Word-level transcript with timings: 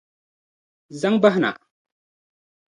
Zaŋ 0.99 1.15
bahi 1.21 1.37
na! 1.41 1.49